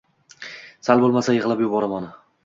[0.87, 2.09] Sal bo‘lmasa yig‘lab yuboraman.